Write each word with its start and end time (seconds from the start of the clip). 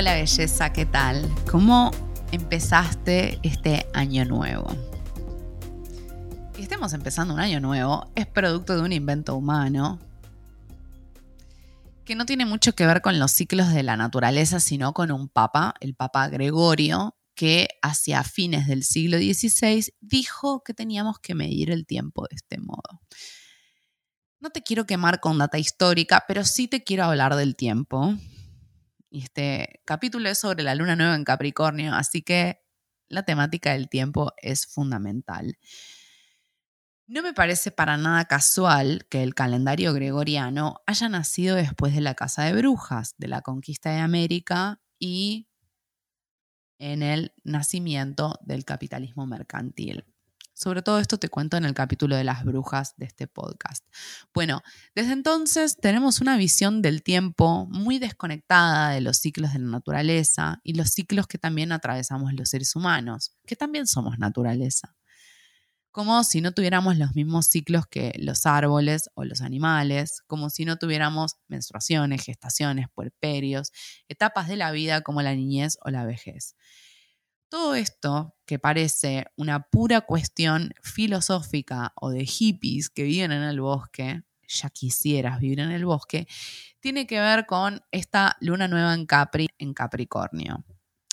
Hola 0.00 0.14
belleza, 0.14 0.72
¿qué 0.72 0.86
tal? 0.86 1.28
¿Cómo 1.50 1.90
empezaste 2.32 3.38
este 3.42 3.86
año 3.92 4.24
nuevo? 4.24 4.66
Que 6.54 6.62
estemos 6.62 6.94
empezando 6.94 7.34
un 7.34 7.40
año 7.40 7.60
nuevo 7.60 8.10
es 8.14 8.26
producto 8.26 8.74
de 8.74 8.80
un 8.80 8.94
invento 8.94 9.36
humano 9.36 9.98
que 12.06 12.14
no 12.14 12.24
tiene 12.24 12.46
mucho 12.46 12.74
que 12.74 12.86
ver 12.86 13.02
con 13.02 13.18
los 13.18 13.30
ciclos 13.32 13.74
de 13.74 13.82
la 13.82 13.98
naturaleza, 13.98 14.58
sino 14.58 14.94
con 14.94 15.12
un 15.12 15.28
papa, 15.28 15.74
el 15.80 15.94
papa 15.94 16.28
Gregorio, 16.28 17.14
que 17.34 17.68
hacia 17.82 18.24
fines 18.24 18.68
del 18.68 18.84
siglo 18.84 19.18
XVI 19.18 19.92
dijo 20.00 20.62
que 20.64 20.72
teníamos 20.72 21.18
que 21.18 21.34
medir 21.34 21.70
el 21.70 21.84
tiempo 21.84 22.26
de 22.30 22.36
este 22.36 22.56
modo. 22.56 23.02
No 24.38 24.48
te 24.48 24.62
quiero 24.62 24.86
quemar 24.86 25.20
con 25.20 25.36
data 25.36 25.58
histórica, 25.58 26.24
pero 26.26 26.46
sí 26.46 26.68
te 26.68 26.84
quiero 26.84 27.04
hablar 27.04 27.36
del 27.36 27.54
tiempo 27.54 28.16
y 29.10 29.22
este 29.22 29.82
capítulo 29.84 30.28
es 30.28 30.38
sobre 30.38 30.62
la 30.62 30.74
luna 30.74 30.96
nueva 30.96 31.16
en 31.16 31.24
Capricornio, 31.24 31.94
así 31.94 32.22
que 32.22 32.62
la 33.08 33.24
temática 33.24 33.72
del 33.72 33.88
tiempo 33.88 34.32
es 34.40 34.66
fundamental. 34.66 35.58
No 37.08 37.22
me 37.22 37.34
parece 37.34 37.72
para 37.72 37.96
nada 37.96 38.24
casual 38.26 39.04
que 39.10 39.24
el 39.24 39.34
calendario 39.34 39.92
gregoriano 39.92 40.80
haya 40.86 41.08
nacido 41.08 41.56
después 41.56 41.92
de 41.92 42.00
la 42.00 42.14
Casa 42.14 42.44
de 42.44 42.52
Brujas, 42.52 43.16
de 43.18 43.26
la 43.26 43.42
conquista 43.42 43.90
de 43.90 43.98
América 43.98 44.80
y 45.00 45.48
en 46.78 47.02
el 47.02 47.34
nacimiento 47.42 48.38
del 48.42 48.64
capitalismo 48.64 49.26
mercantil. 49.26 50.04
Sobre 50.60 50.82
todo 50.82 50.98
esto 50.98 51.16
te 51.16 51.30
cuento 51.30 51.56
en 51.56 51.64
el 51.64 51.72
capítulo 51.72 52.16
de 52.16 52.24
las 52.24 52.44
brujas 52.44 52.92
de 52.98 53.06
este 53.06 53.26
podcast. 53.26 53.82
Bueno, 54.34 54.60
desde 54.94 55.14
entonces 55.14 55.78
tenemos 55.78 56.20
una 56.20 56.36
visión 56.36 56.82
del 56.82 57.02
tiempo 57.02 57.66
muy 57.70 57.98
desconectada 57.98 58.90
de 58.90 59.00
los 59.00 59.16
ciclos 59.16 59.54
de 59.54 59.58
la 59.58 59.68
naturaleza 59.68 60.60
y 60.62 60.74
los 60.74 60.90
ciclos 60.90 61.26
que 61.26 61.38
también 61.38 61.72
atravesamos 61.72 62.34
los 62.34 62.50
seres 62.50 62.76
humanos, 62.76 63.34
que 63.46 63.56
también 63.56 63.86
somos 63.86 64.18
naturaleza. 64.18 64.94
Como 65.92 66.22
si 66.24 66.42
no 66.42 66.52
tuviéramos 66.52 66.98
los 66.98 67.14
mismos 67.14 67.46
ciclos 67.46 67.86
que 67.86 68.12
los 68.18 68.44
árboles 68.44 69.08
o 69.14 69.24
los 69.24 69.40
animales, 69.40 70.20
como 70.26 70.50
si 70.50 70.66
no 70.66 70.76
tuviéramos 70.76 71.36
menstruaciones, 71.48 72.22
gestaciones, 72.22 72.88
puerperios, 72.94 73.72
etapas 74.08 74.46
de 74.46 74.56
la 74.56 74.72
vida 74.72 75.00
como 75.00 75.22
la 75.22 75.34
niñez 75.34 75.78
o 75.80 75.88
la 75.88 76.04
vejez. 76.04 76.54
Todo 77.50 77.74
esto, 77.74 78.36
que 78.46 78.60
parece 78.60 79.26
una 79.36 79.64
pura 79.64 80.02
cuestión 80.02 80.72
filosófica 80.84 81.92
o 81.96 82.10
de 82.10 82.24
hippies 82.24 82.90
que 82.90 83.02
viven 83.02 83.32
en 83.32 83.42
el 83.42 83.60
bosque, 83.60 84.22
ya 84.46 84.70
quisieras 84.70 85.40
vivir 85.40 85.58
en 85.58 85.72
el 85.72 85.84
bosque, 85.84 86.28
tiene 86.78 87.08
que 87.08 87.18
ver 87.18 87.46
con 87.46 87.82
esta 87.90 88.36
luna 88.40 88.68
nueva 88.68 88.94
en 88.94 89.04
Capri, 89.04 89.48
en 89.58 89.74
Capricornio. 89.74 90.64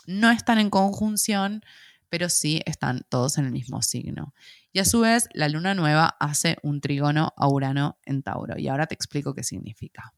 No 0.06 0.30
están 0.30 0.60
en 0.60 0.70
conjunción, 0.70 1.64
pero 2.08 2.30
sí 2.30 2.62
están 2.68 3.02
todos 3.10 3.40
en 3.40 3.46
el 3.46 3.52
mismo 3.52 3.82
signo. 3.82 4.36
Y 4.72 4.78
a 4.78 4.86
su 4.86 5.00
vez, 5.00 5.30
la 5.34 5.50
luna 5.50 5.74
nueva 5.74 6.18
hace 6.20 6.58
un 6.62 6.82
trígono 6.82 7.34
a 7.36 7.48
Urano 7.50 7.98
en 8.06 8.22
Tauro. 8.22 8.60
Y 8.60 8.68
ahora 8.68 8.86
te 8.86 8.94
explico 8.94 9.34
qué 9.34 9.42
significa. 9.42 10.14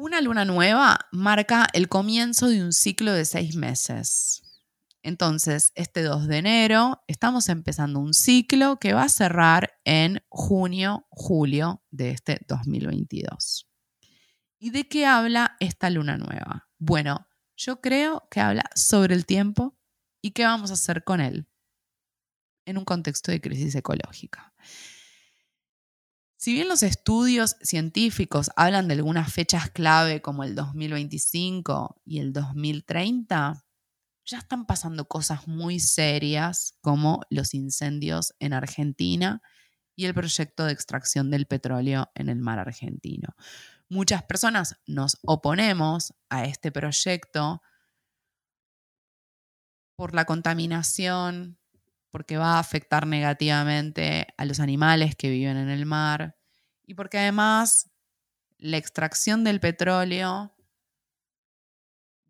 Una 0.00 0.20
luna 0.20 0.44
nueva 0.44 1.08
marca 1.10 1.66
el 1.72 1.88
comienzo 1.88 2.46
de 2.46 2.62
un 2.62 2.72
ciclo 2.72 3.12
de 3.12 3.24
seis 3.24 3.56
meses. 3.56 4.44
Entonces, 5.02 5.72
este 5.74 6.04
2 6.04 6.28
de 6.28 6.36
enero 6.36 7.02
estamos 7.08 7.48
empezando 7.48 7.98
un 7.98 8.14
ciclo 8.14 8.78
que 8.78 8.92
va 8.92 9.02
a 9.02 9.08
cerrar 9.08 9.72
en 9.84 10.22
junio, 10.28 11.08
julio 11.10 11.82
de 11.90 12.12
este 12.12 12.38
2022. 12.46 13.68
¿Y 14.60 14.70
de 14.70 14.86
qué 14.86 15.04
habla 15.04 15.56
esta 15.58 15.90
luna 15.90 16.16
nueva? 16.16 16.68
Bueno, 16.78 17.26
yo 17.56 17.80
creo 17.80 18.28
que 18.30 18.38
habla 18.38 18.70
sobre 18.76 19.16
el 19.16 19.26
tiempo 19.26 19.76
y 20.22 20.30
qué 20.30 20.44
vamos 20.44 20.70
a 20.70 20.74
hacer 20.74 21.02
con 21.02 21.20
él 21.20 21.48
en 22.66 22.78
un 22.78 22.84
contexto 22.84 23.32
de 23.32 23.40
crisis 23.40 23.74
ecológica. 23.74 24.54
Si 26.40 26.52
bien 26.52 26.68
los 26.68 26.84
estudios 26.84 27.56
científicos 27.62 28.52
hablan 28.54 28.86
de 28.86 28.94
algunas 28.94 29.32
fechas 29.32 29.70
clave 29.70 30.22
como 30.22 30.44
el 30.44 30.54
2025 30.54 32.00
y 32.04 32.20
el 32.20 32.32
2030, 32.32 33.66
ya 34.24 34.38
están 34.38 34.64
pasando 34.64 35.08
cosas 35.08 35.48
muy 35.48 35.80
serias 35.80 36.74
como 36.80 37.22
los 37.28 37.54
incendios 37.54 38.34
en 38.38 38.52
Argentina 38.52 39.42
y 39.96 40.04
el 40.04 40.14
proyecto 40.14 40.64
de 40.64 40.72
extracción 40.72 41.32
del 41.32 41.46
petróleo 41.46 42.08
en 42.14 42.28
el 42.28 42.38
mar 42.38 42.60
argentino. 42.60 43.34
Muchas 43.88 44.22
personas 44.22 44.76
nos 44.86 45.18
oponemos 45.24 46.14
a 46.28 46.44
este 46.44 46.70
proyecto 46.70 47.62
por 49.96 50.14
la 50.14 50.24
contaminación, 50.24 51.58
porque 52.10 52.36
va 52.36 52.54
a 52.54 52.58
afectar 52.58 53.06
negativamente 53.06 54.26
a 54.36 54.44
los 54.44 54.60
animales 54.60 55.14
que 55.16 55.30
viven 55.30 55.56
en 55.56 55.68
el 55.68 55.86
mar 55.86 56.36
y 56.86 56.94
porque 56.94 57.18
además 57.18 57.90
la 58.58 58.76
extracción 58.76 59.44
del 59.44 59.60
petróleo 59.60 60.54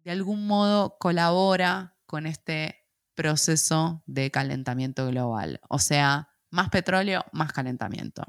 de 0.04 0.10
algún 0.10 0.46
modo 0.46 0.96
colabora 0.98 1.96
con 2.06 2.26
este 2.26 2.86
proceso 3.14 4.02
de 4.06 4.30
calentamiento 4.30 5.06
global. 5.08 5.60
O 5.68 5.78
sea, 5.78 6.28
más 6.50 6.70
petróleo, 6.70 7.24
más 7.32 7.52
calentamiento. 7.52 8.22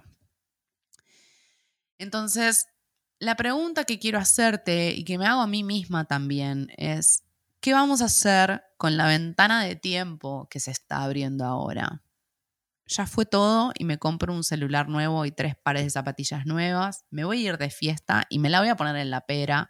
Entonces, 1.98 2.68
la 3.20 3.36
pregunta 3.36 3.84
que 3.84 4.00
quiero 4.00 4.18
hacerte 4.18 4.92
y 4.92 5.04
que 5.04 5.18
me 5.18 5.26
hago 5.26 5.42
a 5.42 5.48
mí 5.48 5.64
misma 5.64 6.06
también 6.06 6.72
es, 6.78 7.24
¿qué 7.62 7.74
vamos 7.74 8.02
a 8.02 8.06
hacer 8.06 8.64
con 8.78 8.98
la 8.98 9.08
ventana 9.08 9.64
de 9.64 9.76
tiempo 9.76 10.48
que 10.50 10.60
se 10.60 10.72
está 10.72 11.04
abriendo 11.04 11.46
ahora? 11.46 12.04
Ya 12.86 13.06
fue 13.06 13.26
todo 13.26 13.72
y 13.78 13.86
me 13.86 14.00
compro 14.00 14.34
un 14.34 14.44
celular 14.44 14.90
nuevo 14.90 15.26
y 15.26 15.32
tres 15.32 15.56
pares 15.56 15.84
de 15.84 15.90
zapatillas 15.92 16.46
nuevas. 16.46 17.06
Me 17.12 17.24
voy 17.24 17.46
a 17.46 17.50
ir 17.52 17.58
de 17.58 17.70
fiesta 17.70 18.26
y 18.30 18.40
me 18.40 18.50
la 18.50 18.62
voy 18.62 18.70
a 18.70 18.76
poner 18.76 18.96
en 18.96 19.12
la 19.12 19.22
pera. 19.22 19.70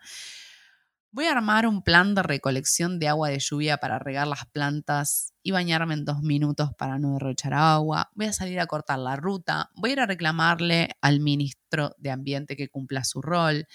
Voy 1.12 1.26
a 1.26 1.32
armar 1.32 1.66
un 1.66 1.82
plan 1.82 2.14
de 2.14 2.22
recolección 2.22 3.00
de 3.00 3.08
agua 3.08 3.30
de 3.30 3.40
lluvia 3.40 3.78
para 3.78 3.98
regar 3.98 4.28
las 4.28 4.46
plantas 4.46 5.34
y 5.42 5.52
bañarme 5.52 5.96
en 5.96 6.06
dos 6.06 6.22
minutos 6.22 6.70
para 6.78 7.00
no 7.00 7.14
derrochar 7.14 7.56
agua. 7.56 8.12
Voy 8.14 8.28
a 8.28 8.34
salir 8.34 8.60
a 8.60 8.68
cortar 8.68 9.00
la 9.00 9.16
ruta. 9.16 9.72
Voy 9.76 9.90
a 9.90 9.94
ir 9.94 10.00
a 10.02 10.06
reclamarle 10.06 10.92
al 11.02 11.20
ministro 11.20 11.96
de 11.98 12.12
Ambiente 12.12 12.56
que 12.56 12.70
cumpla 12.70 13.04
su 13.04 13.22
rol. 13.22 13.68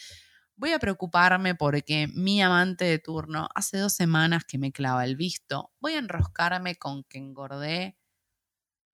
Voy 0.57 0.73
a 0.73 0.79
preocuparme 0.79 1.55
porque 1.55 2.09
mi 2.15 2.41
amante 2.41 2.85
de 2.85 2.99
turno 2.99 3.49
hace 3.55 3.79
dos 3.79 3.93
semanas 3.95 4.45
que 4.45 4.59
me 4.59 4.73
clava 4.73 5.05
el 5.05 5.17
visto. 5.17 5.73
Voy 5.81 5.95
a 5.95 5.99
enroscarme 5.99 6.77
con 6.77 7.03
que 7.05 7.19
engordé 7.19 7.97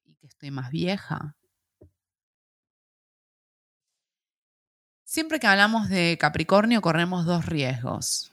y 0.04 0.15
que 0.16 0.26
estoy 0.26 0.50
más 0.50 0.71
vieja. 0.71 1.37
Siempre 5.04 5.41
que 5.41 5.47
hablamos 5.48 5.88
de 5.88 6.16
Capricornio 6.19 6.81
corremos 6.81 7.26
dos 7.26 7.44
riesgos. 7.44 8.32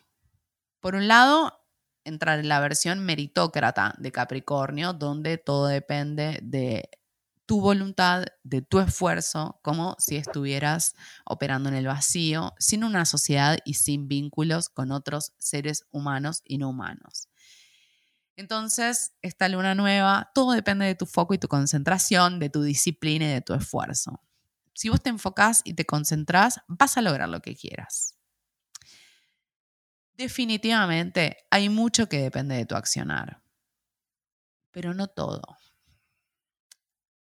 Por 0.80 0.96
un 0.96 1.08
lado, 1.08 1.66
entrar 2.06 2.40
en 2.40 2.48
la 2.48 2.60
versión 2.60 3.00
meritócrata 3.04 3.96
de 3.98 4.12
Capricornio, 4.12 4.94
donde 4.94 5.38
todo 5.38 5.68
depende 5.68 6.40
de 6.44 6.90
tu 7.48 7.62
voluntad, 7.62 8.26
de 8.44 8.62
tu 8.62 8.80
esfuerzo, 8.80 9.60
como 9.64 9.96
si 9.98 10.18
estuvieras 10.18 10.94
operando 11.26 11.70
en 11.70 11.76
el 11.76 11.88
vacío, 11.88 12.54
sin 12.60 12.84
una 12.84 13.06
sociedad 13.06 13.58
y 13.66 13.76
sin 13.76 14.08
vínculos 14.08 14.70
con 14.70 14.92
otros 14.92 15.34
seres 15.40 15.88
humanos 15.90 16.42
y 16.46 16.60
no 16.60 16.70
humanos. 16.70 17.30
Entonces, 18.36 19.14
esta 19.24 19.50
luna 19.50 19.74
nueva, 19.74 20.30
todo 20.36 20.52
depende 20.52 20.86
de 20.86 20.94
tu 20.94 21.08
foco 21.08 21.34
y 21.34 21.40
tu 21.40 21.48
concentración, 21.48 22.38
de 22.38 22.50
tu 22.50 22.62
disciplina 22.62 23.26
y 23.26 23.30
de 23.30 23.42
tu 23.42 23.56
esfuerzo. 23.56 24.22
Si 24.74 24.90
vos 24.90 25.02
te 25.02 25.10
enfocás 25.10 25.62
y 25.64 25.74
te 25.74 25.86
concentrás, 25.86 26.60
vas 26.68 26.98
a 26.98 27.02
lograr 27.02 27.30
lo 27.30 27.42
que 27.42 27.56
quieras. 27.56 28.16
Definitivamente 30.14 31.38
hay 31.50 31.70
mucho 31.70 32.10
que 32.10 32.20
depende 32.20 32.56
de 32.56 32.66
tu 32.66 32.76
accionar, 32.76 33.42
pero 34.72 34.94
no 34.94 35.08
todo. 35.08 35.58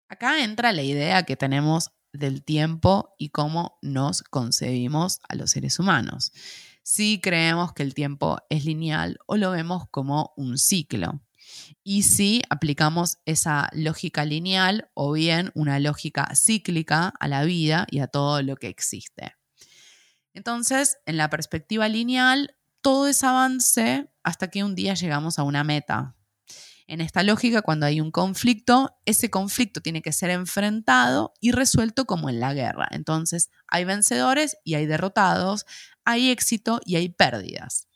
Acá 0.07 0.43
entra 0.43 0.71
la 0.71 0.83
idea 0.83 1.23
que 1.23 1.35
tenemos 1.35 1.91
del 2.13 2.43
tiempo 2.43 3.15
y 3.17 3.29
cómo 3.29 3.77
nos 3.81 4.21
concebimos 4.23 5.19
a 5.27 5.35
los 5.35 5.51
seres 5.51 5.79
humanos. 5.79 6.31
Si 6.83 7.19
creemos 7.19 7.73
que 7.73 7.83
el 7.83 7.93
tiempo 7.93 8.37
es 8.49 8.65
lineal 8.65 9.17
o 9.25 9.37
lo 9.37 9.51
vemos 9.51 9.85
como 9.89 10.33
un 10.37 10.57
ciclo. 10.57 11.21
Y 11.83 12.03
si 12.03 12.41
aplicamos 12.49 13.17
esa 13.25 13.69
lógica 13.73 14.25
lineal 14.25 14.89
o 14.93 15.11
bien 15.11 15.51
una 15.55 15.79
lógica 15.79 16.29
cíclica 16.35 17.13
a 17.19 17.27
la 17.27 17.43
vida 17.43 17.87
y 17.89 17.99
a 17.99 18.07
todo 18.07 18.41
lo 18.41 18.55
que 18.55 18.67
existe. 18.67 19.35
Entonces, 20.33 20.97
en 21.05 21.17
la 21.17 21.29
perspectiva 21.29 21.87
lineal, 21.87 22.55
todo 22.81 23.07
es 23.07 23.23
avance 23.23 24.11
hasta 24.23 24.49
que 24.49 24.63
un 24.63 24.75
día 24.75 24.93
llegamos 24.93 25.39
a 25.39 25.43
una 25.43 25.63
meta, 25.63 26.14
en 26.87 27.01
esta 27.01 27.23
lógica, 27.23 27.61
cuando 27.61 27.85
hay 27.85 27.99
un 27.99 28.11
conflicto, 28.11 28.97
ese 29.05 29.29
conflicto 29.29 29.81
tiene 29.81 30.01
que 30.01 30.11
ser 30.11 30.29
enfrentado 30.29 31.33
y 31.41 31.51
resuelto 31.51 32.05
como 32.05 32.29
en 32.29 32.39
la 32.39 32.53
guerra. 32.53 32.87
Entonces, 32.91 33.49
hay 33.67 33.85
vencedores 33.85 34.57
y 34.63 34.75
hay 34.75 34.85
derrotados, 34.85 35.65
hay 36.03 36.29
éxito 36.29 36.81
y 36.85 36.95
hay 36.97 37.09
pérdidas. 37.09 37.87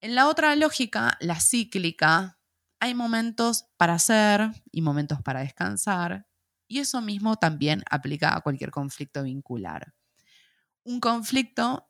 En 0.00 0.14
la 0.14 0.28
otra 0.28 0.54
lógica, 0.56 1.16
la 1.20 1.40
cíclica, 1.40 2.38
hay 2.80 2.94
momentos 2.94 3.66
para 3.76 3.94
hacer 3.94 4.50
y 4.70 4.82
momentos 4.82 5.20
para 5.22 5.40
descansar, 5.40 6.26
y 6.68 6.78
eso 6.78 7.00
mismo 7.00 7.36
también 7.36 7.82
aplica 7.90 8.34
a 8.34 8.40
cualquier 8.40 8.70
conflicto 8.70 9.22
vincular. 9.24 9.94
Un 10.84 11.00
conflicto, 11.00 11.88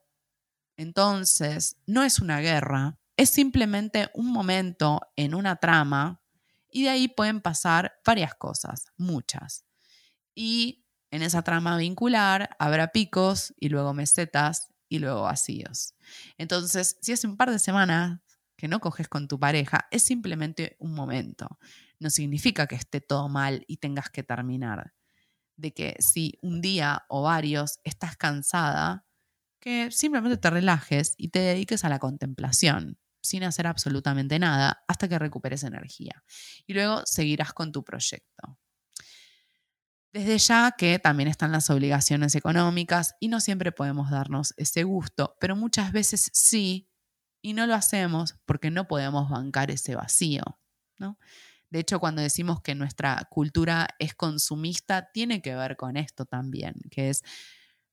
entonces, 0.76 1.76
no 1.86 2.02
es 2.02 2.18
una 2.18 2.40
guerra, 2.40 2.98
es 3.22 3.30
simplemente 3.30 4.10
un 4.14 4.32
momento 4.32 5.00
en 5.14 5.36
una 5.36 5.54
trama 5.56 6.20
y 6.68 6.82
de 6.82 6.90
ahí 6.90 7.06
pueden 7.06 7.40
pasar 7.40 8.00
varias 8.04 8.34
cosas, 8.34 8.86
muchas. 8.96 9.64
Y 10.34 10.84
en 11.12 11.22
esa 11.22 11.42
trama 11.42 11.76
vincular 11.76 12.56
habrá 12.58 12.88
picos 12.88 13.54
y 13.60 13.68
luego 13.68 13.94
mesetas 13.94 14.72
y 14.88 14.98
luego 14.98 15.22
vacíos. 15.22 15.94
Entonces, 16.36 16.98
si 17.00 17.12
hace 17.12 17.28
un 17.28 17.36
par 17.36 17.52
de 17.52 17.60
semanas 17.60 18.18
que 18.56 18.66
no 18.66 18.80
coges 18.80 19.06
con 19.06 19.28
tu 19.28 19.38
pareja, 19.38 19.86
es 19.92 20.02
simplemente 20.02 20.76
un 20.80 20.92
momento. 20.92 21.60
No 22.00 22.10
significa 22.10 22.66
que 22.66 22.74
esté 22.74 23.00
todo 23.00 23.28
mal 23.28 23.64
y 23.68 23.76
tengas 23.76 24.10
que 24.10 24.24
terminar. 24.24 24.94
De 25.56 25.72
que 25.72 25.94
si 26.00 26.40
un 26.42 26.60
día 26.60 27.04
o 27.08 27.22
varios 27.22 27.78
estás 27.84 28.16
cansada, 28.16 29.06
que 29.60 29.92
simplemente 29.92 30.38
te 30.38 30.50
relajes 30.50 31.14
y 31.16 31.28
te 31.28 31.38
dediques 31.38 31.84
a 31.84 31.88
la 31.88 32.00
contemplación, 32.00 32.98
sin 33.22 33.44
hacer 33.44 33.66
absolutamente 33.66 34.38
nada, 34.38 34.84
hasta 34.88 35.08
que 35.08 35.18
recuperes 35.18 35.62
energía. 35.64 36.22
Y 36.66 36.74
luego 36.74 37.02
seguirás 37.04 37.52
con 37.52 37.72
tu 37.72 37.84
proyecto. 37.84 38.58
Desde 40.12 40.36
ya 40.38 40.74
que 40.76 40.98
también 40.98 41.28
están 41.28 41.52
las 41.52 41.70
obligaciones 41.70 42.34
económicas 42.34 43.14
y 43.18 43.28
no 43.28 43.40
siempre 43.40 43.72
podemos 43.72 44.10
darnos 44.10 44.52
ese 44.58 44.84
gusto, 44.84 45.36
pero 45.40 45.56
muchas 45.56 45.92
veces 45.92 46.30
sí, 46.34 46.90
y 47.40 47.54
no 47.54 47.66
lo 47.66 47.74
hacemos 47.74 48.36
porque 48.44 48.70
no 48.70 48.86
podemos 48.86 49.30
bancar 49.30 49.70
ese 49.70 49.96
vacío. 49.96 50.42
De 51.70 51.80
hecho, 51.80 51.98
cuando 51.98 52.22
decimos 52.22 52.60
que 52.60 52.74
nuestra 52.74 53.26
cultura 53.30 53.88
es 53.98 54.14
consumista, 54.14 55.10
tiene 55.12 55.40
que 55.42 55.56
ver 55.56 55.76
con 55.76 55.96
esto 55.96 56.26
también, 56.26 56.74
que 56.90 57.08
es 57.08 57.22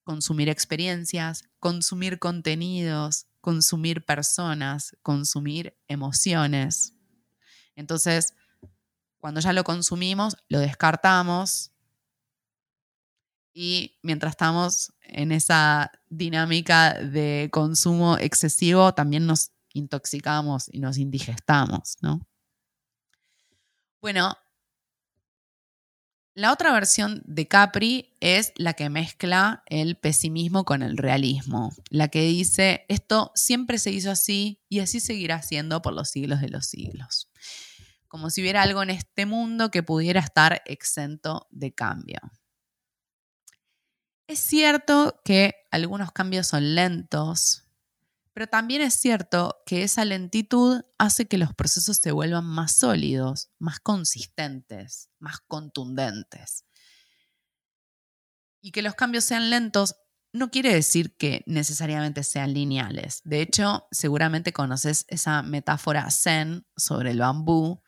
consumir 0.09 0.50
experiencias, 0.50 1.44
consumir 1.59 2.17
contenidos, 2.17 3.27
consumir 3.41 4.03
personas, 4.03 4.97
consumir 5.03 5.77
emociones. 5.88 6.95
Entonces, 7.75 8.33
cuando 9.19 9.39
ya 9.39 9.53
lo 9.53 9.63
consumimos, 9.63 10.35
lo 10.47 10.57
descartamos 10.57 11.73
y 13.53 14.00
mientras 14.01 14.31
estamos 14.31 14.94
en 15.01 15.31
esa 15.31 15.91
dinámica 16.09 16.95
de 16.95 17.50
consumo 17.51 18.17
excesivo, 18.17 18.95
también 18.95 19.27
nos 19.27 19.51
intoxicamos 19.73 20.73
y 20.73 20.79
nos 20.79 20.97
indigestamos, 20.97 21.97
¿no? 22.01 22.27
Bueno, 24.01 24.35
la 26.39 26.53
otra 26.53 26.71
versión 26.71 27.21
de 27.25 27.50
Capri 27.50 28.15
es 28.21 28.53
la 28.56 28.74
que 28.74 28.89
mezcla 28.89 29.62
el 29.65 29.97
pesimismo 29.97 30.63
con 30.63 30.83
el 30.83 30.95
realismo, 30.95 31.74
la 31.89 32.07
que 32.07 32.21
dice, 32.21 32.86
esto 32.88 33.33
siempre 33.36 33.77
se 33.77 33.91
hizo 33.91 34.09
así 34.09 34.63
y 34.69 34.80
así 34.80 35.01
seguirá 35.01 35.41
siendo 35.41 35.81
por 35.81 35.91
los 35.91 36.09
siglos 36.09 36.39
de 36.39 36.47
los 36.47 36.65
siglos, 36.65 37.30
como 38.07 38.30
si 38.30 38.39
hubiera 38.39 38.62
algo 38.62 38.81
en 38.81 38.91
este 38.91 39.25
mundo 39.25 39.69
que 39.69 39.83
pudiera 39.83 40.21
estar 40.21 40.62
exento 40.65 41.45
de 41.51 41.74
cambio. 41.74 42.21
Es 44.25 44.39
cierto 44.39 45.19
que 45.25 45.56
algunos 45.71 46.13
cambios 46.13 46.47
son 46.47 46.74
lentos, 46.74 47.65
pero 48.39 48.47
también 48.47 48.81
es 48.81 48.94
cierto 48.94 49.62
que 49.65 49.83
esa 49.83 50.06
lentitud 50.06 50.81
hace 50.97 51.27
que 51.27 51.38
los 51.38 51.53
procesos 51.53 51.97
se 51.97 52.13
vuelvan 52.13 52.45
más 52.45 52.71
sólidos, 52.71 53.50
más 53.59 53.81
consistentes, 53.81 55.09
más 55.19 55.41
contundentes. 55.45 56.63
Y 58.62 58.71
que 58.71 58.81
los 58.81 58.95
cambios 58.95 59.25
sean 59.25 59.50
lentos 59.50 59.97
no 60.31 60.51
quiere 60.51 60.74
decir 60.74 61.18
que 61.18 61.44
necesariamente 61.47 62.24
sean 62.24 62.53
lineales. 62.53 63.19
De 63.25 63.41
hecho, 63.41 63.89
seguramente 63.91 64.53
conoces 64.53 65.03
esa 65.09 65.44
metáfora 65.44 66.09
zen 66.09 66.65
sobre 66.77 67.12
el 67.12 67.19
bambú, 67.19 67.81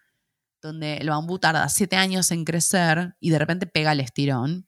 donde 0.62 0.98
el 0.98 1.12
bambú 1.12 1.40
tarda 1.40 1.70
siete 1.70 1.96
años 1.96 2.30
en 2.30 2.44
crecer 2.44 3.16
y 3.22 3.30
de 3.30 3.40
repente 3.40 3.68
pega 3.68 3.94
el 3.94 4.02
estirón. 4.02 4.68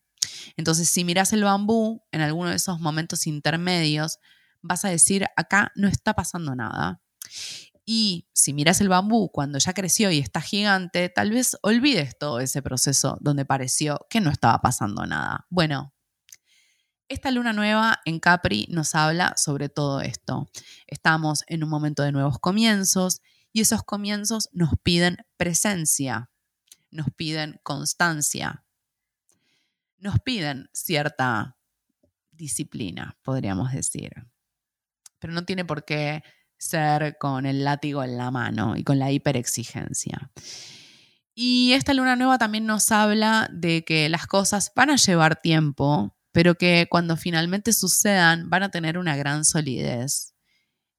Entonces, 0.55 0.87
si 0.87 1.03
miras 1.03 1.33
el 1.33 1.43
bambú 1.43 2.05
en 2.13 2.21
alguno 2.21 2.51
de 2.51 2.55
esos 2.55 2.79
momentos 2.79 3.27
intermedios, 3.27 4.19
vas 4.63 4.85
a 4.85 4.89
decir, 4.89 5.27
acá 5.35 5.71
no 5.75 5.87
está 5.87 6.15
pasando 6.15 6.55
nada. 6.55 7.01
Y 7.85 8.27
si 8.33 8.53
miras 8.53 8.79
el 8.81 8.89
bambú 8.89 9.29
cuando 9.29 9.59
ya 9.59 9.73
creció 9.73 10.09
y 10.09 10.19
está 10.19 10.41
gigante, 10.41 11.09
tal 11.09 11.31
vez 11.31 11.57
olvides 11.61 12.17
todo 12.17 12.39
ese 12.39 12.61
proceso 12.61 13.17
donde 13.19 13.45
pareció 13.45 14.07
que 14.09 14.21
no 14.21 14.31
estaba 14.31 14.59
pasando 14.59 15.05
nada. 15.05 15.45
Bueno, 15.49 15.93
esta 17.09 17.29
luna 17.29 17.51
nueva 17.51 17.99
en 18.05 18.19
Capri 18.19 18.67
nos 18.69 18.95
habla 18.95 19.33
sobre 19.35 19.67
todo 19.67 19.99
esto. 19.99 20.49
Estamos 20.87 21.43
en 21.47 21.63
un 21.63 21.69
momento 21.69 22.03
de 22.03 22.13
nuevos 22.13 22.39
comienzos 22.39 23.21
y 23.51 23.61
esos 23.61 23.83
comienzos 23.83 24.49
nos 24.53 24.71
piden 24.81 25.17
presencia, 25.35 26.31
nos 26.89 27.07
piden 27.11 27.59
constancia, 27.63 28.63
nos 29.97 30.19
piden 30.21 30.69
cierta 30.73 31.57
disciplina, 32.31 33.17
podríamos 33.21 33.73
decir. 33.73 34.32
Pero 35.23 35.31
no 35.31 35.45
tiene 35.45 35.63
por 35.63 35.85
qué 35.85 36.21
ser 36.57 37.15
con 37.17 37.45
el 37.45 37.63
látigo 37.63 38.03
en 38.03 38.17
la 38.17 38.29
mano 38.31 38.75
y 38.75 38.83
con 38.83 38.99
la 38.99 39.09
hiperexigencia. 39.09 40.29
Y 41.33 41.71
esta 41.71 41.93
luna 41.93 42.17
nueva 42.17 42.37
también 42.37 42.65
nos 42.65 42.91
habla 42.91 43.49
de 43.53 43.85
que 43.85 44.09
las 44.09 44.27
cosas 44.27 44.73
van 44.75 44.89
a 44.89 44.97
llevar 44.97 45.41
tiempo, 45.41 46.17
pero 46.33 46.55
que 46.55 46.87
cuando 46.89 47.15
finalmente 47.15 47.71
sucedan 47.71 48.49
van 48.49 48.63
a 48.63 48.69
tener 48.71 48.97
una 48.97 49.15
gran 49.15 49.45
solidez. 49.45 50.35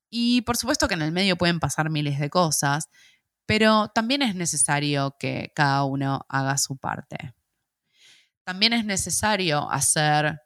Y 0.08 0.40
por 0.40 0.56
supuesto 0.56 0.88
que 0.88 0.94
en 0.94 1.02
el 1.02 1.12
medio 1.12 1.36
pueden 1.36 1.60
pasar 1.60 1.90
miles 1.90 2.18
de 2.18 2.30
cosas, 2.30 2.88
pero 3.44 3.88
también 3.94 4.22
es 4.22 4.34
necesario 4.34 5.16
que 5.18 5.52
cada 5.54 5.84
uno 5.84 6.24
haga 6.30 6.56
su 6.56 6.78
parte 6.78 7.34
también 8.44 8.74
es 8.74 8.84
necesario 8.84 9.70
hacer 9.70 10.38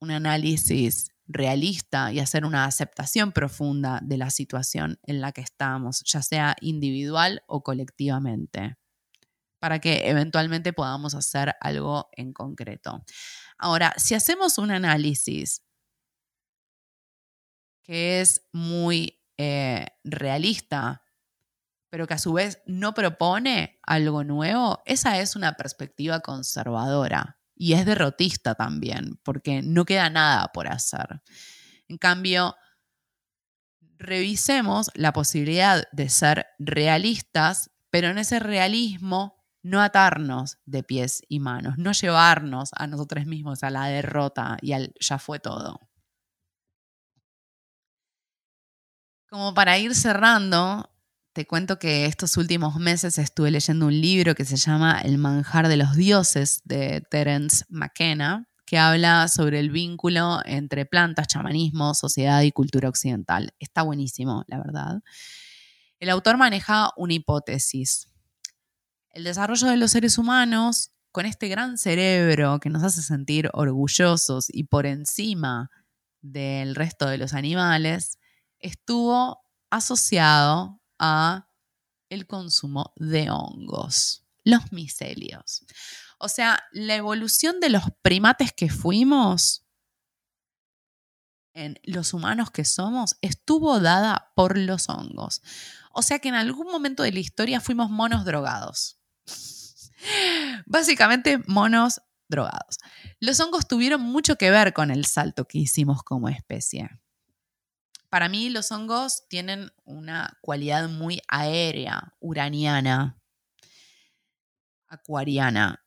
un 0.00 0.10
análisis 0.10 1.10
realista 1.28 2.10
y 2.12 2.20
hacer 2.20 2.44
una 2.44 2.64
aceptación 2.64 3.32
profunda 3.32 4.00
de 4.02 4.16
la 4.16 4.30
situación 4.30 4.98
en 5.04 5.20
la 5.20 5.32
que 5.32 5.42
estamos, 5.42 6.02
ya 6.04 6.22
sea 6.22 6.56
individual 6.60 7.42
o 7.46 7.62
colectivamente, 7.62 8.76
para 9.60 9.78
que 9.78 10.08
eventualmente 10.08 10.72
podamos 10.72 11.14
hacer 11.14 11.54
algo 11.60 12.08
en 12.12 12.32
concreto. 12.32 13.04
Ahora, 13.58 13.94
si 13.96 14.14
hacemos 14.14 14.58
un 14.58 14.70
análisis 14.70 15.62
que 17.82 18.20
es 18.20 18.46
muy 18.52 19.20
eh, 19.36 19.86
realista 20.04 21.02
pero 21.90 22.06
que 22.06 22.14
a 22.14 22.18
su 22.18 22.34
vez 22.34 22.62
no 22.66 22.92
propone 22.94 23.80
algo 23.82 24.24
nuevo, 24.24 24.82
esa 24.84 25.20
es 25.20 25.36
una 25.36 25.54
perspectiva 25.54 26.20
conservadora 26.20 27.37
y 27.58 27.74
es 27.74 27.84
derrotista 27.84 28.54
también, 28.54 29.18
porque 29.24 29.62
no 29.62 29.84
queda 29.84 30.08
nada 30.08 30.48
por 30.52 30.68
hacer. 30.68 31.20
En 31.88 31.98
cambio, 31.98 32.54
revisemos 33.98 34.90
la 34.94 35.12
posibilidad 35.12 35.84
de 35.92 36.08
ser 36.08 36.46
realistas, 36.58 37.70
pero 37.90 38.08
en 38.08 38.18
ese 38.18 38.38
realismo 38.38 39.44
no 39.62 39.82
atarnos 39.82 40.58
de 40.66 40.84
pies 40.84 41.22
y 41.28 41.40
manos, 41.40 41.78
no 41.78 41.92
llevarnos 41.92 42.70
a 42.74 42.86
nosotros 42.86 43.26
mismos 43.26 43.64
a 43.64 43.70
la 43.70 43.86
derrota 43.86 44.56
y 44.62 44.72
al 44.72 44.94
ya 45.00 45.18
fue 45.18 45.40
todo. 45.40 45.80
Como 49.28 49.52
para 49.52 49.76
ir 49.78 49.94
cerrando, 49.94 50.90
te 51.38 51.46
cuento 51.46 51.78
que 51.78 52.06
estos 52.06 52.36
últimos 52.36 52.74
meses 52.80 53.16
estuve 53.16 53.52
leyendo 53.52 53.86
un 53.86 54.00
libro 54.00 54.34
que 54.34 54.44
se 54.44 54.56
llama 54.56 55.00
El 55.00 55.18
manjar 55.18 55.68
de 55.68 55.76
los 55.76 55.94
dioses 55.94 56.62
de 56.64 57.00
Terence 57.12 57.64
McKenna, 57.68 58.48
que 58.66 58.76
habla 58.76 59.28
sobre 59.28 59.60
el 59.60 59.70
vínculo 59.70 60.40
entre 60.44 60.84
plantas, 60.84 61.28
chamanismo, 61.28 61.94
sociedad 61.94 62.42
y 62.42 62.50
cultura 62.50 62.88
occidental. 62.88 63.54
Está 63.60 63.82
buenísimo, 63.82 64.42
la 64.48 64.58
verdad. 64.58 65.00
El 66.00 66.10
autor 66.10 66.38
maneja 66.38 66.90
una 66.96 67.14
hipótesis. 67.14 68.08
El 69.10 69.22
desarrollo 69.22 69.68
de 69.68 69.76
los 69.76 69.92
seres 69.92 70.18
humanos, 70.18 70.90
con 71.12 71.24
este 71.24 71.46
gran 71.46 71.78
cerebro 71.78 72.58
que 72.58 72.68
nos 72.68 72.82
hace 72.82 73.00
sentir 73.00 73.48
orgullosos 73.52 74.46
y 74.48 74.64
por 74.64 74.86
encima 74.86 75.70
del 76.20 76.74
resto 76.74 77.06
de 77.06 77.18
los 77.18 77.32
animales, 77.32 78.18
estuvo 78.58 79.38
asociado 79.70 80.78
a 80.98 81.48
el 82.10 82.26
consumo 82.26 82.92
de 82.96 83.30
hongos, 83.30 84.24
los 84.44 84.72
micelios. 84.72 85.64
O 86.18 86.28
sea, 86.28 86.64
la 86.72 86.96
evolución 86.96 87.60
de 87.60 87.70
los 87.70 87.84
primates 88.02 88.52
que 88.52 88.70
fuimos 88.70 89.64
en 91.54 91.78
los 91.82 92.14
humanos 92.14 92.50
que 92.50 92.64
somos 92.64 93.16
estuvo 93.20 93.80
dada 93.80 94.32
por 94.34 94.58
los 94.58 94.88
hongos. 94.88 95.42
O 95.92 96.02
sea 96.02 96.18
que 96.18 96.28
en 96.28 96.34
algún 96.34 96.66
momento 96.66 97.02
de 97.02 97.12
la 97.12 97.20
historia 97.20 97.60
fuimos 97.60 97.90
monos 97.90 98.24
drogados. 98.24 99.00
Básicamente 100.66 101.38
monos 101.46 102.00
drogados. 102.28 102.78
Los 103.20 103.40
hongos 103.40 103.66
tuvieron 103.66 104.02
mucho 104.02 104.36
que 104.36 104.50
ver 104.50 104.72
con 104.72 104.90
el 104.90 105.04
salto 105.06 105.46
que 105.46 105.58
hicimos 105.58 106.02
como 106.02 106.28
especie. 106.28 106.90
Para 108.10 108.28
mí 108.28 108.48
los 108.48 108.72
hongos 108.72 109.24
tienen 109.28 109.70
una 109.84 110.38
cualidad 110.40 110.88
muy 110.88 111.20
aérea, 111.28 112.14
uraniana, 112.20 113.20
acuariana, 114.86 115.84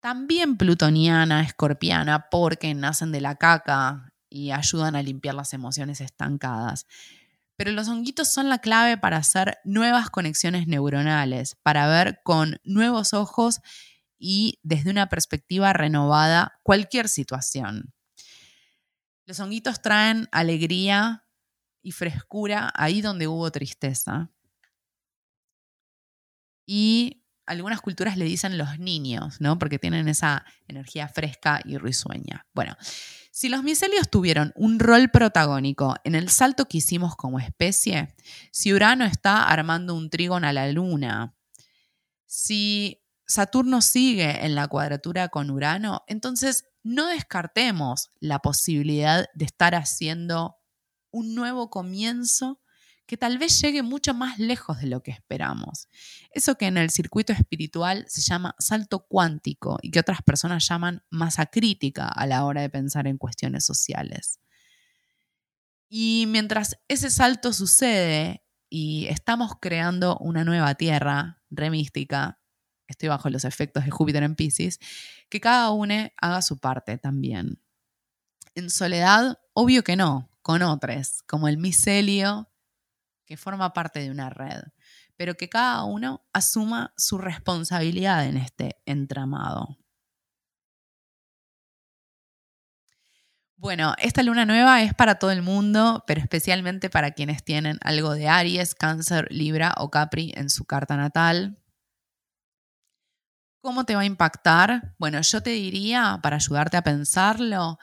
también 0.00 0.56
plutoniana, 0.56 1.42
escorpiana, 1.42 2.28
porque 2.30 2.74
nacen 2.74 3.12
de 3.12 3.20
la 3.20 3.36
caca 3.36 4.12
y 4.28 4.50
ayudan 4.50 4.96
a 4.96 5.02
limpiar 5.02 5.34
las 5.34 5.54
emociones 5.54 6.00
estancadas. 6.00 6.86
Pero 7.56 7.72
los 7.72 7.88
honguitos 7.88 8.32
son 8.32 8.48
la 8.48 8.58
clave 8.58 8.98
para 8.98 9.16
hacer 9.16 9.58
nuevas 9.64 10.10
conexiones 10.10 10.66
neuronales, 10.66 11.56
para 11.62 11.86
ver 11.88 12.20
con 12.24 12.60
nuevos 12.64 13.14
ojos 13.14 13.60
y 14.18 14.58
desde 14.62 14.90
una 14.90 15.08
perspectiva 15.08 15.72
renovada 15.72 16.58
cualquier 16.62 17.08
situación. 17.08 17.92
Los 19.26 19.40
honguitos 19.40 19.82
traen 19.82 20.28
alegría 20.32 21.27
y 21.88 21.92
frescura 21.92 22.70
ahí 22.74 23.00
donde 23.00 23.26
hubo 23.26 23.50
tristeza. 23.50 24.30
Y 26.66 27.24
algunas 27.46 27.80
culturas 27.80 28.18
le 28.18 28.26
dicen 28.26 28.58
los 28.58 28.78
niños, 28.78 29.40
¿no? 29.40 29.58
Porque 29.58 29.78
tienen 29.78 30.06
esa 30.06 30.44
energía 30.66 31.08
fresca 31.08 31.62
y 31.64 31.78
risueña. 31.78 32.46
Bueno, 32.52 32.76
si 33.30 33.48
los 33.48 33.62
micelios 33.62 34.10
tuvieron 34.10 34.52
un 34.54 34.78
rol 34.78 35.08
protagónico 35.10 35.96
en 36.04 36.14
el 36.14 36.28
salto 36.28 36.66
que 36.66 36.76
hicimos 36.76 37.16
como 37.16 37.40
especie, 37.40 38.14
si 38.52 38.74
Urano 38.74 39.06
está 39.06 39.44
armando 39.44 39.94
un 39.94 40.10
trígono 40.10 40.46
a 40.46 40.52
la 40.52 40.70
Luna, 40.70 41.34
si 42.26 43.02
Saturno 43.26 43.80
sigue 43.80 44.44
en 44.44 44.54
la 44.54 44.68
cuadratura 44.68 45.30
con 45.30 45.48
Urano, 45.48 46.02
entonces 46.06 46.66
no 46.82 47.06
descartemos 47.06 48.10
la 48.20 48.40
posibilidad 48.40 49.26
de 49.32 49.46
estar 49.46 49.74
haciendo 49.74 50.57
un 51.10 51.34
nuevo 51.34 51.70
comienzo 51.70 52.60
que 53.08 53.16
tal 53.16 53.38
vez 53.38 53.58
llegue 53.62 53.82
mucho 53.82 54.12
más 54.12 54.38
lejos 54.38 54.80
de 54.80 54.86
lo 54.86 55.02
que 55.02 55.10
esperamos. 55.10 55.88
Eso 56.30 56.56
que 56.56 56.66
en 56.66 56.76
el 56.76 56.90
circuito 56.90 57.32
espiritual 57.32 58.04
se 58.06 58.20
llama 58.20 58.54
salto 58.58 59.06
cuántico 59.08 59.78
y 59.80 59.90
que 59.90 60.00
otras 60.00 60.20
personas 60.22 60.68
llaman 60.68 61.02
masa 61.08 61.46
crítica 61.46 62.06
a 62.06 62.26
la 62.26 62.44
hora 62.44 62.60
de 62.60 62.68
pensar 62.68 63.06
en 63.06 63.16
cuestiones 63.16 63.64
sociales. 63.64 64.40
Y 65.88 66.26
mientras 66.28 66.78
ese 66.86 67.10
salto 67.10 67.54
sucede 67.54 68.44
y 68.68 69.06
estamos 69.06 69.52
creando 69.58 70.18
una 70.18 70.44
nueva 70.44 70.74
tierra 70.74 71.42
remística, 71.48 72.38
estoy 72.88 73.08
bajo 73.08 73.30
los 73.30 73.46
efectos 73.46 73.86
de 73.86 73.90
Júpiter 73.90 74.22
en 74.22 74.36
Pisces, 74.36 74.80
que 75.30 75.40
cada 75.40 75.70
uno 75.70 75.94
haga 76.18 76.42
su 76.42 76.58
parte 76.58 76.98
también. 76.98 77.62
En 78.54 78.68
soledad, 78.68 79.38
obvio 79.54 79.82
que 79.82 79.96
no, 79.96 80.27
con 80.42 80.62
otros, 80.62 81.22
como 81.26 81.48
el 81.48 81.58
micelio 81.58 82.50
que 83.26 83.36
forma 83.36 83.72
parte 83.74 84.00
de 84.00 84.10
una 84.10 84.30
red, 84.30 84.62
pero 85.16 85.34
que 85.34 85.48
cada 85.48 85.84
uno 85.84 86.26
asuma 86.32 86.94
su 86.96 87.18
responsabilidad 87.18 88.26
en 88.26 88.38
este 88.38 88.80
entramado. 88.86 89.76
Bueno, 93.60 93.94
esta 93.98 94.22
luna 94.22 94.46
nueva 94.46 94.82
es 94.82 94.94
para 94.94 95.16
todo 95.16 95.32
el 95.32 95.42
mundo, 95.42 96.04
pero 96.06 96.20
especialmente 96.20 96.90
para 96.90 97.10
quienes 97.10 97.42
tienen 97.42 97.78
algo 97.82 98.14
de 98.14 98.28
Aries, 98.28 98.76
Cáncer, 98.76 99.26
Libra 99.30 99.74
o 99.78 99.90
Capri 99.90 100.32
en 100.36 100.48
su 100.48 100.64
carta 100.64 100.96
natal. 100.96 101.58
¿Cómo 103.60 103.84
te 103.84 103.96
va 103.96 104.02
a 104.02 104.06
impactar? 104.06 104.94
Bueno, 104.98 105.20
yo 105.20 105.42
te 105.42 105.50
diría, 105.50 106.20
para 106.22 106.36
ayudarte 106.36 106.76
a 106.76 106.82
pensarlo, 106.82 107.78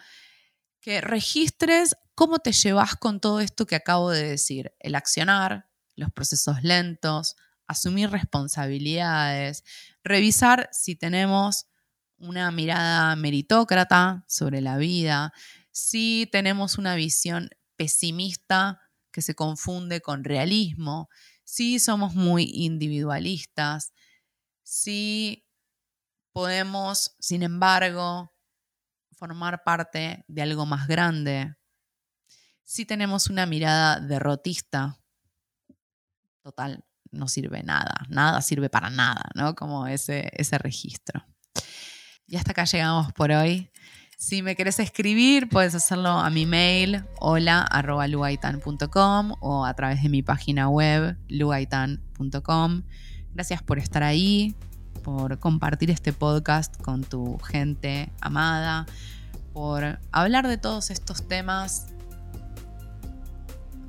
que 0.80 1.02
registres 1.02 1.98
cómo 2.16 2.40
te 2.40 2.54
llevas 2.54 2.96
con 2.96 3.20
todo 3.20 3.42
esto 3.42 3.66
que 3.66 3.76
acabo 3.76 4.10
de 4.10 4.24
decir. 4.24 4.74
El 4.80 4.96
accionar, 4.96 5.70
los 5.96 6.12
procesos 6.12 6.64
lentos, 6.64 7.36
asumir 7.68 8.10
responsabilidades, 8.10 9.64
revisar 10.04 10.70
si 10.72 10.96
tenemos 10.96 11.68
una 12.18 12.52
mirada 12.52 13.16
meritócrata 13.16 14.24
sobre 14.28 14.62
la 14.62 14.78
vida, 14.78 15.34
si 15.72 16.28
tenemos 16.32 16.78
una 16.78 16.96
visión 16.96 17.50
pesimista 17.76 18.80
que 19.12 19.22
se 19.22 19.36
confunde 19.36 20.02
con 20.02 20.24
realismo, 20.24 21.10
si 21.44 21.80
somos 21.80 22.16
muy 22.16 22.50
individualistas, 22.54 23.94
si 24.64 25.46
podemos, 26.34 27.16
sin 27.20 27.44
embargo, 27.44 28.34
formar 29.12 29.64
parte 29.64 30.26
de 30.28 30.42
algo 30.42 30.66
más 30.66 30.88
grande. 30.88 31.56
Si 32.66 32.86
tenemos 32.86 33.30
una 33.30 33.46
mirada 33.46 34.00
derrotista, 34.00 34.98
total, 36.42 36.84
no 37.12 37.28
sirve 37.28 37.62
nada, 37.62 37.94
nada 38.10 38.42
sirve 38.42 38.70
para 38.70 38.90
nada, 38.90 39.30
¿no? 39.36 39.54
Como 39.56 39.86
ese, 39.86 40.32
ese 40.34 40.58
registro. 40.58 41.24
Y 42.26 42.38
hasta 42.38 42.50
acá 42.52 42.66
llegamos 42.66 43.14
por 43.14 43.32
hoy. 43.32 43.70
Si 44.18 44.42
me 44.42 44.56
querés 44.56 44.80
escribir, 44.80 45.48
puedes 45.48 45.76
hacerlo 45.76 46.10
a 46.10 46.32
mi 46.32 46.48
mail 46.48 47.06
hola.lugaitan.com 47.20 49.36
o 49.42 49.64
a 49.64 49.74
través 49.76 50.02
de 50.02 50.10
mi 50.10 50.24
página 50.24 50.68
web 50.68 51.20
lugaitan.com. 51.28 52.82
Gracias 53.34 53.62
por 53.62 53.78
estar 53.78 54.02
ahí 54.02 54.56
por 55.04 55.38
compartir 55.38 55.92
este 55.92 56.14
podcast 56.14 56.82
con 56.82 57.04
tu 57.04 57.38
gente 57.38 58.12
amada, 58.22 58.88
por 59.54 60.00
hablar 60.12 60.48
de 60.48 60.58
todos 60.58 60.90
estos 60.90 61.28
temas 61.28 61.95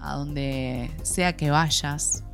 a 0.00 0.16
donde 0.16 0.90
sea 1.02 1.36
que 1.36 1.50
vayas. 1.50 2.24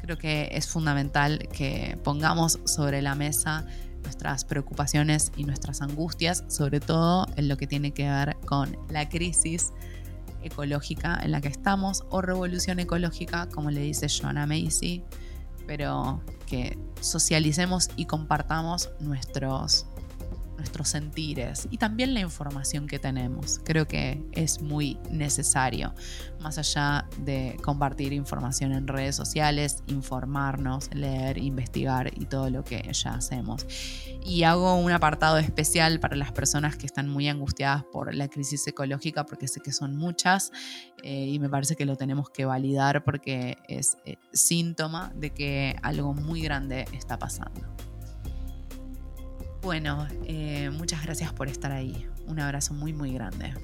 Creo 0.00 0.18
que 0.18 0.48
es 0.52 0.66
fundamental 0.66 1.48
que 1.52 1.98
pongamos 2.02 2.58
sobre 2.64 3.02
la 3.02 3.14
mesa 3.14 3.66
nuestras 4.02 4.44
preocupaciones 4.44 5.32
y 5.36 5.44
nuestras 5.44 5.80
angustias, 5.80 6.44
sobre 6.48 6.80
todo 6.80 7.26
en 7.36 7.48
lo 7.48 7.56
que 7.56 7.66
tiene 7.66 7.92
que 7.92 8.08
ver 8.08 8.36
con 8.46 8.76
la 8.90 9.08
crisis 9.08 9.72
ecológica 10.42 11.20
en 11.22 11.30
la 11.30 11.40
que 11.40 11.48
estamos 11.48 12.04
o 12.10 12.20
revolución 12.20 12.80
ecológica, 12.80 13.48
como 13.48 13.70
le 13.70 13.80
dice 13.80 14.08
Joanna 14.08 14.46
Macy, 14.46 15.04
pero 15.66 16.20
que 16.46 16.76
socialicemos 17.00 17.90
y 17.96 18.06
compartamos 18.06 18.90
nuestros 19.00 19.86
nuestros 20.62 20.90
sentires 20.90 21.66
y 21.72 21.78
también 21.78 22.14
la 22.14 22.20
información 22.20 22.86
que 22.86 23.00
tenemos. 23.00 23.60
Creo 23.64 23.88
que 23.88 24.24
es 24.30 24.62
muy 24.62 24.96
necesario, 25.10 25.92
más 26.40 26.56
allá 26.56 27.08
de 27.18 27.56
compartir 27.64 28.12
información 28.12 28.72
en 28.72 28.86
redes 28.86 29.16
sociales, 29.16 29.82
informarnos, 29.88 30.88
leer, 30.94 31.38
investigar 31.38 32.12
y 32.16 32.26
todo 32.26 32.48
lo 32.48 32.62
que 32.62 32.88
ya 32.92 33.14
hacemos. 33.14 33.66
Y 34.24 34.44
hago 34.44 34.76
un 34.76 34.92
apartado 34.92 35.38
especial 35.38 35.98
para 35.98 36.14
las 36.14 36.30
personas 36.30 36.76
que 36.76 36.86
están 36.86 37.08
muy 37.08 37.28
angustiadas 37.28 37.82
por 37.90 38.14
la 38.14 38.28
crisis 38.28 38.64
ecológica, 38.68 39.26
porque 39.26 39.48
sé 39.48 39.60
que 39.60 39.72
son 39.72 39.96
muchas 39.96 40.52
eh, 41.02 41.26
y 41.26 41.40
me 41.40 41.48
parece 41.48 41.74
que 41.74 41.84
lo 41.84 41.96
tenemos 41.96 42.30
que 42.30 42.44
validar 42.44 43.02
porque 43.02 43.58
es 43.66 43.96
eh, 44.04 44.16
síntoma 44.32 45.12
de 45.16 45.30
que 45.30 45.76
algo 45.82 46.14
muy 46.14 46.40
grande 46.40 46.84
está 46.92 47.18
pasando. 47.18 47.91
Bueno, 49.62 50.08
eh, 50.26 50.70
muchas 50.70 51.04
gracias 51.04 51.32
por 51.32 51.46
estar 51.46 51.70
ahí. 51.70 52.04
Un 52.26 52.40
abrazo 52.40 52.74
muy, 52.74 52.92
muy 52.92 53.12
grande. 53.12 53.54